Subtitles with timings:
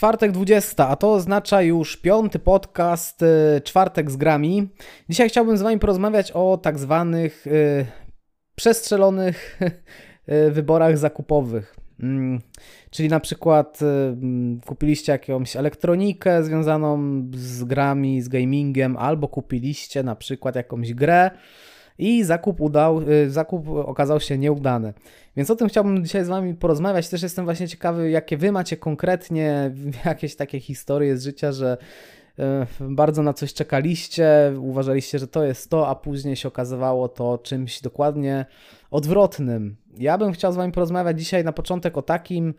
[0.00, 4.68] czwartek 20, a to oznacza już piąty podcast y, Czwartek z grami.
[5.08, 7.86] Dzisiaj chciałbym z Wami porozmawiać o tak zwanych y,
[8.54, 9.60] przestrzelonych
[10.46, 11.76] y, wyborach zakupowych.
[12.02, 12.40] Mm,
[12.90, 20.16] czyli na przykład y, kupiliście jakąś elektronikę związaną z grami, z gamingiem, albo kupiliście na
[20.16, 21.30] przykład jakąś grę
[22.00, 24.92] i zakup, udał, y, zakup okazał się nieudany.
[25.36, 27.08] Więc o tym chciałbym dzisiaj z Wami porozmawiać.
[27.08, 29.74] Też jestem właśnie ciekawy, jakie Wy macie konkretnie
[30.04, 31.78] jakieś takie historie z życia, że
[32.38, 32.42] y,
[32.80, 37.80] bardzo na coś czekaliście, uważaliście, że to jest to, a później się okazywało to czymś
[37.80, 38.46] dokładnie
[38.90, 39.76] odwrotnym.
[39.98, 42.54] Ja bym chciał z Wami porozmawiać dzisiaj na początek o takim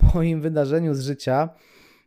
[0.14, 1.48] moim wydarzeniu z życia,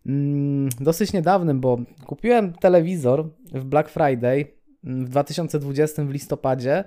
[0.06, 6.84] mm, dosyć niedawnym, bo kupiłem telewizor w Black Friday w 2020 w listopadzie.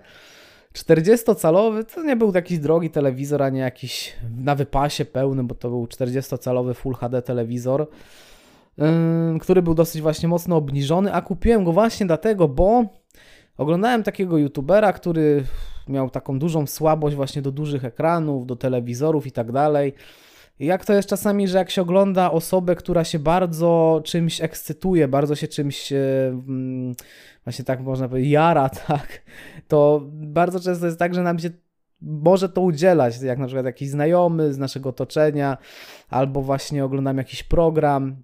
[0.74, 5.68] 40-calowy to nie był jakiś drogi telewizor, a nie jakiś na wypasie pełny, bo to
[5.68, 7.88] był 40-calowy Full HD telewizor,
[8.78, 8.86] yy,
[9.40, 12.84] który był dosyć właśnie mocno obniżony, a kupiłem go właśnie dlatego, bo
[13.58, 15.44] oglądałem takiego youtubera, który
[15.88, 19.92] miał taką dużą słabość właśnie do dużych ekranów, do telewizorów i tak dalej.
[20.58, 25.34] Jak to jest czasami, że jak się ogląda osobę, która się bardzo czymś ekscytuje, bardzo
[25.34, 26.94] się czymś mm,
[27.44, 29.22] właśnie tak można powiedzieć, jara, tak,
[29.68, 31.50] to bardzo często jest tak, że nam się
[32.00, 35.58] może to udzielać, jak na przykład jakiś znajomy z naszego otoczenia,
[36.08, 38.22] albo właśnie oglądamy jakiś program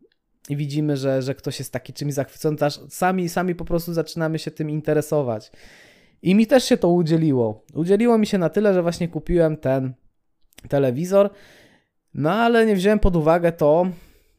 [0.49, 3.93] i widzimy, że, że ktoś jest taki czymś zachwycony, to aż sami, sami po prostu
[3.93, 5.53] zaczynamy się tym interesować.
[6.23, 7.65] I mi też się to udzieliło.
[7.75, 9.95] Udzieliło mi się na tyle, że właśnie kupiłem ten
[10.69, 11.31] telewizor,
[12.15, 13.87] no ale nie wziąłem pod uwagę to,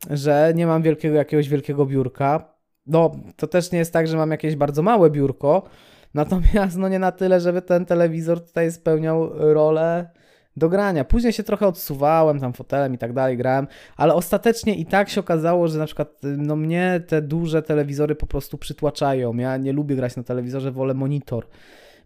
[0.09, 2.53] że nie mam wielkiego, jakiegoś wielkiego biurka,
[2.87, 5.63] no, to też nie jest tak, że mam jakieś bardzo małe biurko,
[6.13, 10.09] natomiast no nie na tyle, żeby ten telewizor tutaj spełniał rolę
[10.57, 11.03] do grania.
[11.03, 15.19] Później się trochę odsuwałem tam fotelem i tak dalej, grałem, ale ostatecznie i tak się
[15.19, 19.37] okazało, że na przykład no mnie te duże telewizory po prostu przytłaczają.
[19.37, 21.47] Ja nie lubię grać na telewizorze, wolę monitor.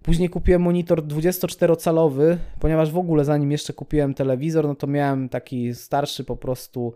[0.03, 5.75] Później kupiłem monitor 24-calowy, ponieważ w ogóle zanim jeszcze kupiłem telewizor, no to miałem taki
[5.75, 6.93] starszy po prostu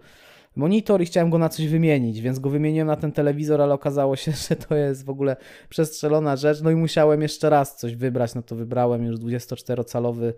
[0.56, 4.16] monitor i chciałem go na coś wymienić, więc go wymieniłem na ten telewizor, ale okazało
[4.16, 5.36] się, że to jest w ogóle
[5.70, 6.62] przestrzelona rzecz.
[6.62, 10.34] No i musiałem jeszcze raz coś wybrać, no to wybrałem już 24-calowy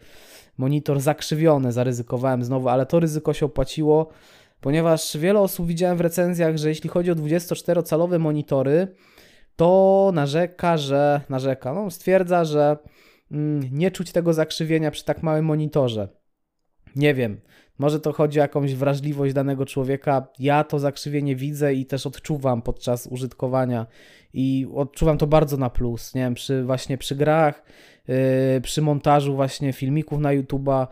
[0.58, 4.10] monitor zakrzywiony, zaryzykowałem znowu, ale to ryzyko się opłaciło,
[4.62, 8.88] ponieważ wiele osób widziałem w recenzjach, że jeśli chodzi o 24-calowe monitory,
[9.56, 12.78] to narzeka, że narzeka, no stwierdza, że
[13.32, 16.08] mm, nie czuć tego zakrzywienia przy tak małym monitorze.
[16.96, 17.42] Nie wiem.
[17.80, 20.28] Może to chodzi o jakąś wrażliwość danego człowieka.
[20.40, 23.88] Ja to zakrzywienie widzę i też odczuwam podczas użytkowania
[24.34, 26.16] i odczuwam to bardzo na plus.
[26.16, 27.64] Nie wiem, przy, właśnie przy grach,
[28.08, 30.88] yy, przy montażu właśnie filmików na YouTube'a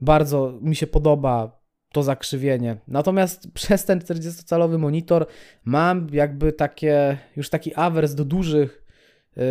[0.00, 1.57] bardzo mi się podoba
[1.92, 2.76] to zakrzywienie.
[2.88, 5.26] Natomiast przez ten 40-calowy monitor
[5.64, 8.84] mam jakby takie, już taki awers do dużych
[9.36, 9.42] yy,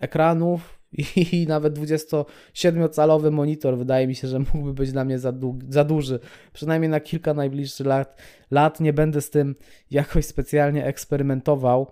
[0.00, 5.32] ekranów, i nawet 27-calowy monitor wydaje mi się, że mógłby być dla mnie za,
[5.68, 6.20] za duży.
[6.52, 9.56] Przynajmniej na kilka najbliższych lat, lat nie będę z tym
[9.90, 11.90] jakoś specjalnie eksperymentował.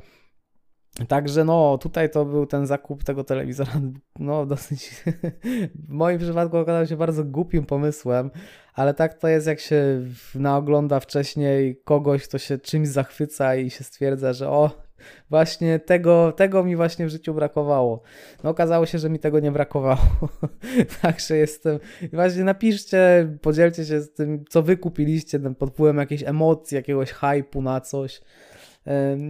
[1.09, 3.73] Także no, tutaj to był ten zakup tego telewizora,
[4.19, 5.05] no dosyć,
[5.75, 8.31] w moim przypadku okazał się bardzo głupim pomysłem,
[8.75, 10.03] ale tak to jest, jak się
[10.35, 14.89] naogląda wcześniej kogoś, kto się czymś zachwyca i się stwierdza, że o,
[15.31, 18.03] Właśnie tego, tego mi właśnie w życiu brakowało.
[18.45, 20.29] No okazało się, że mi tego nie brakowało.
[21.03, 21.79] Także jestem.
[22.13, 27.63] Właśnie napiszcie, podzielcie się z tym, co wy kupiliście pod wpływem jakiejś emocji, jakiegoś hypu
[27.63, 28.21] na coś,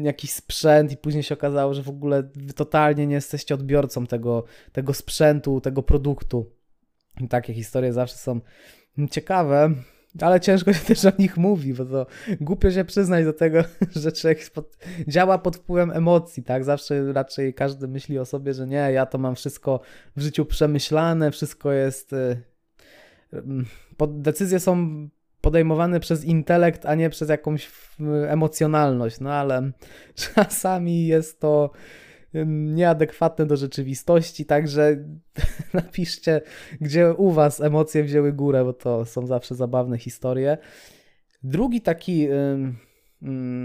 [0.03, 4.45] jakiś sprzęt i później się okazało, że w ogóle wy totalnie nie jesteście odbiorcą tego,
[4.73, 6.51] tego sprzętu, tego produktu.
[7.21, 8.41] I takie historie zawsze są
[9.11, 9.71] ciekawe.
[10.21, 12.07] Ale ciężko się też o nich mówi, bo to
[12.41, 13.65] głupio się przyznać do tego,
[14.03, 14.41] że człowiek
[15.09, 16.65] działa pod wpływem emocji, tak?
[16.65, 19.81] Zawsze raczej każdy myśli o sobie, że nie, ja to mam wszystko
[20.17, 22.13] w życiu przemyślane, wszystko jest.
[22.13, 22.43] Y,
[23.33, 23.67] mm,
[24.09, 25.09] decyzje są
[25.41, 27.71] podejmowane przez intelekt, a nie przez jakąś
[28.29, 29.73] emocjonalność, no ale
[30.35, 31.71] czasami jest to
[32.47, 34.97] nieadekwatne do rzeczywistości, także
[35.75, 36.41] napiszcie,
[36.81, 40.59] gdzie u Was emocje wzięły górę, bo to są zawsze zabawne historie.
[41.43, 42.29] Drugi taki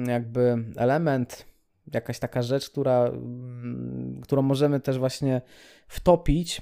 [0.08, 1.46] jakby element,
[1.94, 3.12] jakaś taka rzecz, która,
[4.22, 5.42] którą możemy też właśnie
[5.88, 6.62] wtopić,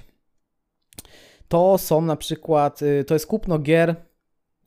[1.48, 3.96] to są na przykład, y, to jest kupno gier,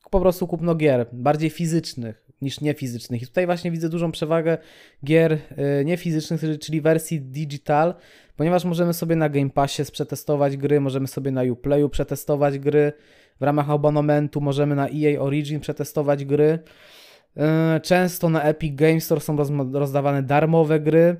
[0.09, 3.21] po prostu kupno gier, bardziej fizycznych, niż niefizycznych.
[3.21, 4.57] I tutaj właśnie widzę dużą przewagę
[5.05, 5.31] gier
[5.81, 7.93] y, niefizycznych, czyli wersji digital,
[8.35, 12.93] ponieważ możemy sobie na Game Passie przetestować gry, możemy sobie na Uplayu przetestować gry,
[13.39, 16.59] w ramach abonamentu możemy na EA Origin przetestować gry.
[17.37, 19.37] E, często na Epic Games Store są
[19.73, 21.15] rozdawane darmowe gry,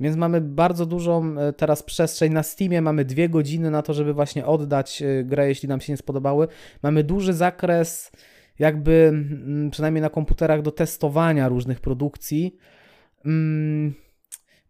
[0.00, 2.82] więc mamy bardzo dużą e, teraz przestrzeń na Steamie.
[2.82, 6.48] Mamy dwie godziny na to, żeby właśnie oddać e, grę, jeśli nam się nie spodobały.
[6.82, 8.12] Mamy duży zakres,
[8.58, 12.56] jakby mm, przynajmniej na komputerach, do testowania różnych produkcji.
[13.24, 13.94] Mm,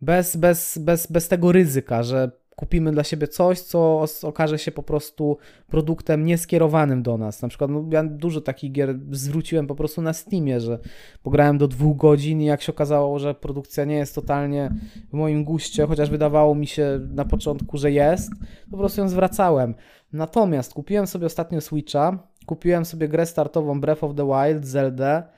[0.01, 4.83] bez, bez, bez, bez tego ryzyka, że kupimy dla siebie coś, co okaże się po
[4.83, 5.39] prostu
[5.69, 7.43] produktem nieskierowanym do nas.
[7.43, 10.79] Na przykład no, ja dużo takich gier zwróciłem po prostu na Steamie, że
[11.23, 14.71] pograłem do dwóch godzin i jak się okazało, że produkcja nie jest totalnie
[15.11, 18.31] w moim guście, chociaż wydawało mi się na początku, że jest,
[18.71, 19.75] po prostu ją zwracałem.
[20.13, 25.29] Natomiast kupiłem sobie ostatnio Switcha, kupiłem sobie grę startową Breath of the Wild, Zelda,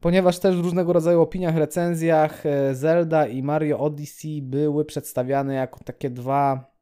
[0.00, 5.84] ponieważ też w różnego rodzaju opiniach, recenzjach e, Zelda i Mario Odyssey były przedstawiane jako
[5.84, 6.72] takie dwa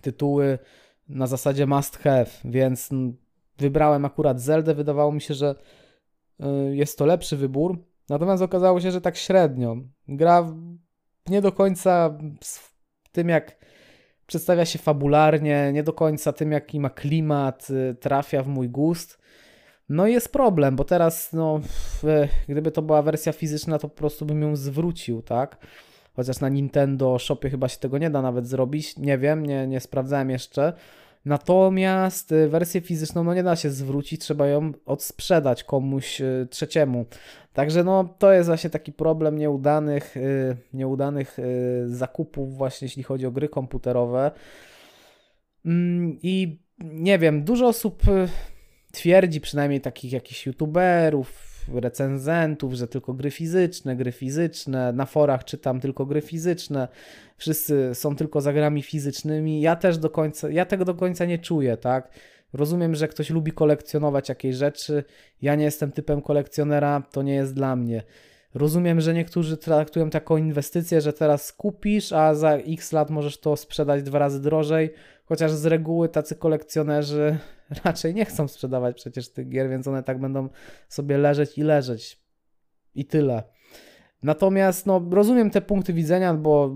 [0.00, 0.58] tytuły
[1.08, 2.90] na zasadzie must have, więc
[3.58, 4.74] wybrałem akurat Zeldę.
[4.74, 5.54] Wydawało mi się, że
[6.40, 7.84] e, jest to lepszy wybór.
[8.08, 9.76] Natomiast okazało się, że tak średnio.
[10.08, 10.54] Gra
[11.28, 12.70] nie do końca z
[13.12, 13.56] tym, jak
[14.26, 19.19] przedstawia się fabularnie, nie do końca tym, jaki ma klimat, e, trafia w mój gust.
[19.90, 21.60] No jest problem, bo teraz, no,
[22.48, 25.56] gdyby to była wersja fizyczna, to po prostu bym ją zwrócił, tak?
[26.16, 29.80] Chociaż na Nintendo Shopie chyba się tego nie da nawet zrobić, nie wiem, nie, nie
[29.80, 30.72] sprawdzałem jeszcze.
[31.24, 37.06] Natomiast y, wersję fizyczną no nie da się zwrócić, trzeba ją odsprzedać komuś y, trzeciemu.
[37.52, 41.36] Także no to jest właśnie taki problem nieudanych, y, nieudanych
[41.86, 44.30] zakupów właśnie jeśli chodzi o gry komputerowe.
[45.66, 48.02] Mm, I nie wiem, dużo osób
[48.92, 55.80] twierdzi przynajmniej takich jakichś youtuberów, recenzentów, że tylko gry fizyczne, gry fizyczne, na forach czytam
[55.80, 56.88] tylko gry fizyczne,
[57.36, 59.60] wszyscy są tylko za grami fizycznymi.
[59.60, 62.10] Ja też do końca, ja tego do końca nie czuję, tak?
[62.52, 65.04] Rozumiem, że ktoś lubi kolekcjonować jakieś rzeczy.
[65.42, 68.02] Ja nie jestem typem kolekcjonera, to nie jest dla mnie.
[68.54, 73.56] Rozumiem, że niektórzy traktują taką inwestycję, że teraz kupisz, a za x lat możesz to
[73.56, 74.90] sprzedać dwa razy drożej,
[75.24, 77.38] chociaż z reguły tacy kolekcjonerzy
[77.84, 80.48] raczej nie chcą sprzedawać przecież tych gier, więc one tak będą
[80.88, 82.20] sobie leżeć i leżeć.
[82.94, 83.42] I tyle.
[84.22, 86.74] Natomiast no, rozumiem te punkty widzenia, bo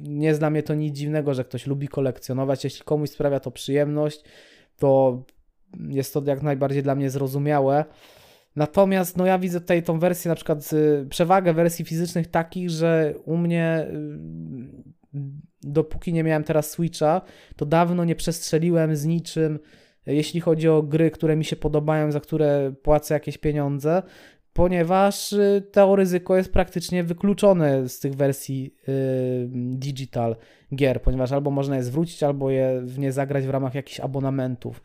[0.00, 2.64] nie jest dla mnie to nic dziwnego, że ktoś lubi kolekcjonować.
[2.64, 4.24] Jeśli komuś sprawia to przyjemność,
[4.76, 5.22] to
[5.88, 7.84] jest to jak najbardziej dla mnie zrozumiałe.
[8.56, 13.14] Natomiast no ja widzę tutaj tą wersję, na przykład y, przewagę wersji fizycznych takich, że
[13.24, 13.86] u mnie
[15.14, 15.18] y,
[15.62, 17.22] dopóki nie miałem teraz Switcha,
[17.56, 19.58] to dawno nie przestrzeliłem z niczym,
[20.06, 24.02] jeśli chodzi o gry, które mi się podobają, za które płacę jakieś pieniądze,
[24.52, 28.74] ponieważ y, to ryzyko jest praktycznie wykluczone z tych wersji
[29.54, 30.36] digital
[30.74, 34.82] gier, ponieważ albo można je zwrócić, albo je w nie zagrać w ramach jakichś abonamentów.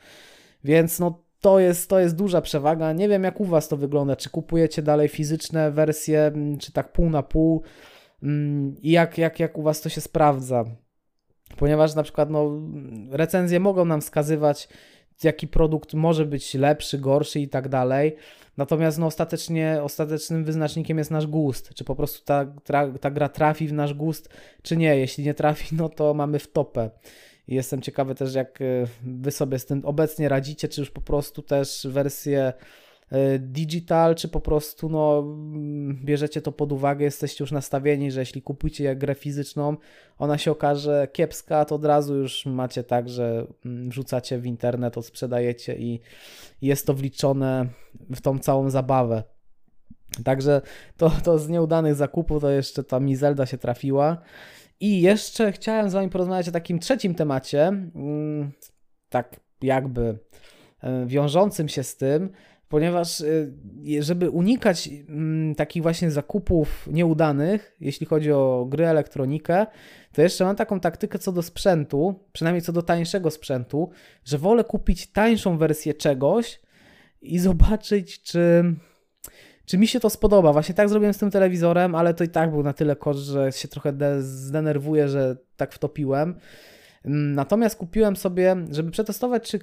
[0.63, 2.93] Więc no to jest, to jest duża przewaga.
[2.93, 4.15] Nie wiem, jak u Was to wygląda.
[4.15, 7.61] Czy kupujecie dalej fizyczne wersje, mm, czy tak pół na pół?
[8.23, 10.65] Mm, I jak, jak, jak u Was to się sprawdza?
[11.57, 12.51] Ponieważ na przykład no,
[13.09, 14.67] recenzje mogą nam wskazywać,
[15.23, 18.15] jaki produkt może być lepszy, gorszy i tak dalej.
[18.57, 21.73] Natomiast no, ostatecznie, ostatecznym wyznacznikiem jest nasz gust.
[21.73, 24.29] Czy po prostu ta, ta, ta gra trafi w nasz gust,
[24.61, 24.97] czy nie.
[24.97, 26.89] Jeśli nie trafi, no to mamy w topę.
[27.47, 28.65] I jestem ciekawy też, jak e,
[29.03, 32.53] wy sobie z tym obecnie radzicie, czy już po prostu też wersję
[33.09, 35.23] e, digital, czy po prostu no,
[36.03, 39.77] bierzecie to pod uwagę, jesteście już nastawieni, że jeśli kupujecie grę fizyczną,
[40.17, 44.97] ona się okaże kiepska, to od razu już macie tak, że mm, wrzucacie w internet,
[44.97, 45.99] odsprzedajecie i
[46.61, 47.67] jest to wliczone
[48.15, 49.23] w tą całą zabawę.
[50.23, 50.61] Także
[50.97, 54.17] to, to z nieudanych zakupów to jeszcze ta Mizelda się trafiła.
[54.81, 58.51] I jeszcze chciałem z Wami porozmawiać o takim trzecim temacie, mm,
[59.09, 60.17] tak jakby
[60.83, 62.29] e, wiążącym się z tym,
[62.67, 63.25] ponieważ e,
[63.99, 69.65] żeby unikać mm, takich właśnie zakupów nieudanych, jeśli chodzi o gry, elektronikę,
[70.13, 73.89] to jeszcze mam taką taktykę co do sprzętu, przynajmniej co do tańszego sprzętu,
[74.25, 76.61] że wolę kupić tańszą wersję czegoś
[77.21, 78.63] i zobaczyć, czy
[79.71, 80.53] czy mi się to spodoba.
[80.53, 83.51] Właśnie tak zrobiłem z tym telewizorem, ale to i tak był na tyle koszt, że
[83.51, 86.35] się trochę zdenerwuję, że tak wtopiłem.
[87.05, 89.59] Mm, natomiast kupiłem sobie, żeby przetestować, czy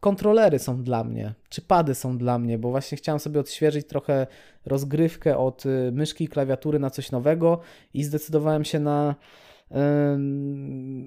[0.00, 4.26] kontrolery są dla mnie, czy pady są dla mnie, bo właśnie chciałem sobie odświeżyć trochę
[4.66, 7.60] rozgrywkę od y, myszki i klawiatury na coś nowego
[7.94, 9.14] i zdecydowałem się na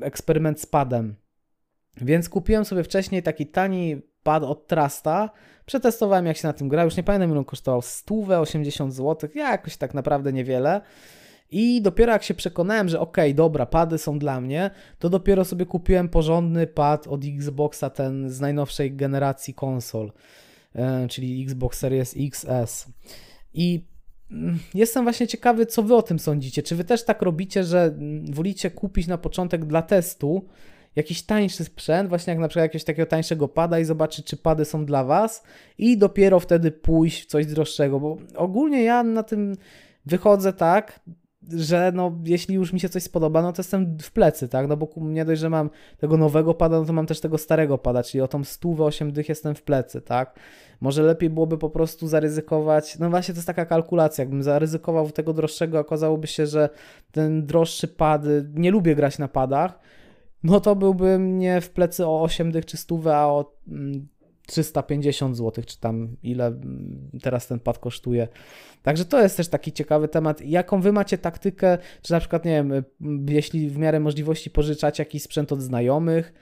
[0.01, 1.15] eksperyment z padem.
[2.01, 5.29] Więc kupiłem sobie wcześniej taki tani pad od Trasta.
[5.65, 9.29] Przetestowałem jak się na tym gra, już nie pamiętam ile on kosztował, 100, 80 zł,
[9.35, 10.81] ja jakoś tak naprawdę niewiele.
[11.51, 15.45] I dopiero jak się przekonałem, że okej, okay, dobra, pady są dla mnie, to dopiero
[15.45, 20.11] sobie kupiłem porządny pad od Xboxa, ten z najnowszej generacji konsol,
[20.75, 22.87] e, czyli Xbox Series XS.
[23.53, 23.85] I
[24.31, 26.63] mm, Jestem właśnie ciekawy, co wy o tym sądzicie.
[26.63, 30.45] Czy wy też tak robicie, że mm, wolicie kupić na początek dla testu
[30.95, 34.65] jakiś tańszy sprzęt, właśnie jak na przykład jakiegoś takiego tańszego pada i zobaczyć, czy pady
[34.65, 35.43] są dla was
[35.77, 39.55] i dopiero wtedy pójść w coś droższego, bo ogólnie ja na tym
[40.05, 40.99] wychodzę tak,
[41.47, 44.77] że no, jeśli już mi się coś spodoba, no to jestem w plecy, tak, no
[44.77, 48.03] bo nie dość, że mam tego nowego pada, no to mam też tego starego pada,
[48.03, 50.39] czyli o tą stówę, 8 dych jestem w plecy, tak.
[50.81, 55.33] Może lepiej byłoby po prostu zaryzykować, no właśnie to jest taka kalkulacja, jakbym zaryzykował tego
[55.33, 56.69] droższego, okazałoby się, że
[57.11, 58.21] ten droższy pad,
[58.53, 59.79] nie lubię grać na padach,
[60.43, 63.57] no to byłbym nie w plecy o 8 dych czy stówę, a o
[64.47, 68.27] 350 mm, zł, czy tam ile mm, teraz ten pad kosztuje.
[68.83, 70.41] Także to jest też taki ciekawy temat.
[70.41, 72.83] Jaką wy macie taktykę, czy na przykład, nie wiem, y,
[73.29, 76.33] jeśli w miarę możliwości pożyczać jakiś sprzęt od znajomych,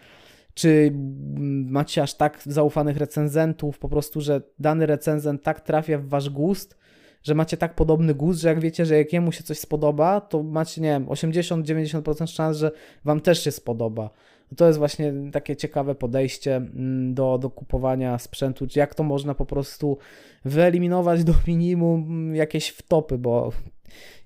[0.54, 6.08] czy mm, macie aż tak zaufanych recenzentów, po prostu, że dany recenzent tak trafia w
[6.08, 6.78] wasz gust,
[7.24, 10.44] że macie tak podobny gust, że jak wiecie, że jak jemu się coś spodoba, to
[10.44, 12.72] macie, nie wiem, 80-90% szans, że
[13.06, 14.10] wam też się spodoba.
[14.56, 19.36] To jest właśnie takie ciekawe podejście mm, do, do kupowania sprzętu, czy jak to można
[19.36, 19.98] po prostu
[20.46, 23.52] wyeliminować do minimum jakieś wtopy, bo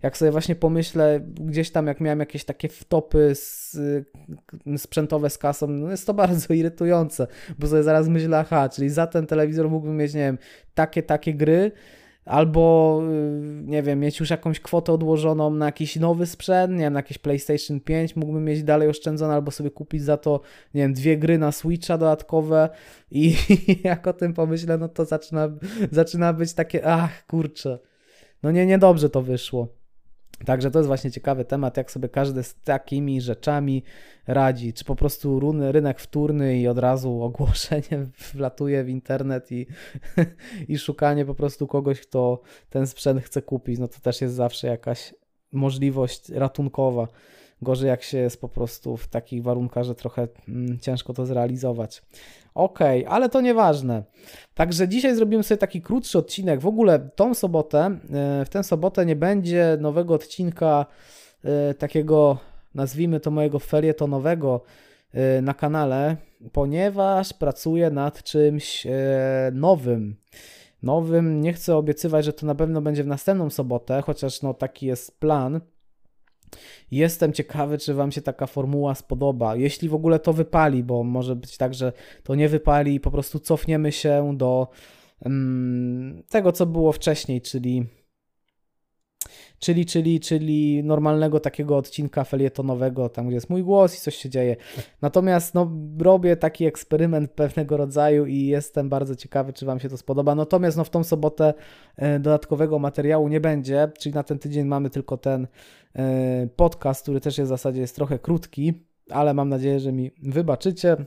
[0.04, 3.78] jak sobie właśnie pomyślę, gdzieś tam jak miałem jakieś takie wtopy z,
[4.78, 7.28] sprzętowe z kasą, no jest to bardzo irytujące,
[7.60, 10.38] bo sobie zaraz myślę, aha, czyli za ten telewizor mógłbym mieć, nie wiem,
[10.74, 11.72] takie, takie gry,
[12.26, 16.94] albo y, nie wiem, mieć już jakąś kwotę odłożoną na jakiś nowy sprzęt, nie wiem,
[16.94, 20.42] na jakieś PlayStation 5, mógłbym mieć dalej oszczędzone, albo sobie kupić za to,
[20.74, 22.70] nie wiem, dwie gry na Switcha dodatkowe
[23.12, 23.36] i
[23.84, 25.50] jak o tym pomyślę, no to zaczyna,
[25.92, 27.80] zaczyna być takie, ach, kurczę,
[28.44, 29.81] no nie, niedobrze to wyszło.
[30.46, 33.84] Także to jest właśnie ciekawy temat, jak sobie każdy z takimi rzeczami
[34.28, 34.74] radzi.
[34.74, 39.68] Czy po prostu runy, rynek wtórny i od razu ogłoszenie wlatuje w internet i,
[40.68, 43.80] i szukanie po prostu kogoś, kto ten sprzęt chce kupić.
[43.80, 45.14] No to też jest zawsze jakaś
[45.52, 47.08] możliwość ratunkowa.
[47.62, 52.02] Gorzej jak się jest po prostu w takich warunkach, że trochę mm, ciężko to zrealizować.
[52.56, 54.04] Ok, ale to nieważne.
[54.54, 56.60] Także dzisiaj zrobimy sobie taki krótszy odcinek.
[56.60, 60.86] W ogóle tą sobotę, e, w tę sobotę nie będzie nowego odcinka
[61.44, 62.38] e, takiego,
[62.76, 64.62] nazwijmy to mojego felietonowego
[65.14, 66.18] e, na kanale,
[66.52, 68.88] ponieważ pracuję nad czymś
[69.52, 70.16] nowym.
[70.84, 74.86] Nowym, nie chcę obiecywać, że to na pewno będzie w następną sobotę, chociaż no taki
[74.86, 75.62] jest plan.
[76.92, 79.56] Jestem ciekawy, czy Wam się taka formuła spodoba.
[79.56, 81.94] Jeśli w ogóle to wypali, bo może być tak, że
[82.24, 84.68] to nie wypali i po prostu cofniemy się do
[85.26, 87.86] um, tego, co było wcześniej, czyli
[89.62, 94.30] czyli, czyli, czyli normalnego takiego odcinka felietonowego, tam gdzie jest mój głos i coś się
[94.30, 94.56] dzieje.
[95.02, 99.98] Natomiast no, robię taki eksperyment pewnego rodzaju i jestem bardzo ciekawy, czy Wam się to
[99.98, 100.36] spodoba.
[100.36, 101.54] Natomiast no, w tą sobotę
[101.96, 105.48] e, dodatkowego materiału nie będzie, czyli na ten tydzień mamy tylko ten
[105.96, 108.74] e, podcast, który też jest w zasadzie jest trochę krótki,
[109.10, 110.98] ale mam nadzieję, że mi wybaczycie.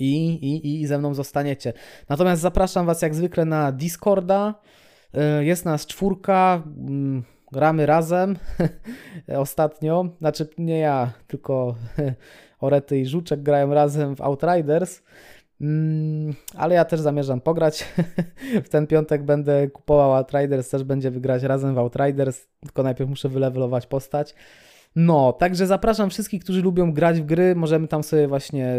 [0.00, 1.72] I, i, i ze mną zostaniecie.
[2.08, 4.54] Natomiast zapraszam Was jak zwykle na Discorda.
[5.14, 6.62] E, jest nas czwórka.
[7.52, 8.36] Gramy razem
[9.36, 11.74] ostatnio, znaczy nie ja, tylko
[12.60, 15.02] Orety i Żuczek grają razem w Outriders,
[15.60, 17.84] mm, ale ja też zamierzam pograć.
[18.64, 23.28] w ten piątek będę kupował Outriders, też będzie wygrać razem w Outriders, tylko najpierw muszę
[23.28, 24.34] wylewelować postać.
[24.96, 27.54] No, także zapraszam wszystkich, którzy lubią grać w gry.
[27.54, 28.76] Możemy tam sobie właśnie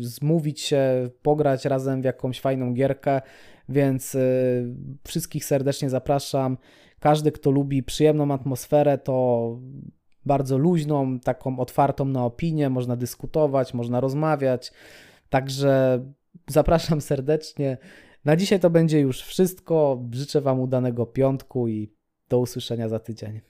[0.00, 3.20] zmówić się, pograć razem w jakąś fajną gierkę,
[3.68, 4.74] więc y,
[5.06, 6.56] wszystkich serdecznie zapraszam.
[7.00, 9.58] Każdy, kto lubi przyjemną atmosferę, to
[10.26, 14.72] bardzo luźną, taką otwartą na opinię, można dyskutować, można rozmawiać.
[15.28, 16.04] Także
[16.48, 17.78] zapraszam serdecznie.
[18.24, 20.04] Na dzisiaj to będzie już wszystko.
[20.12, 21.92] Życzę Wam udanego piątku i
[22.28, 23.40] do usłyszenia za tydzień.